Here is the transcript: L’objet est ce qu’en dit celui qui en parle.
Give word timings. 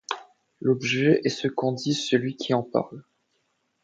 L’objet 0.61 1.21
est 1.25 1.29
ce 1.29 1.47
qu’en 1.47 1.73
dit 1.73 1.93
celui 1.93 2.35
qui 2.35 2.55
en 2.55 2.63
parle. 2.63 3.03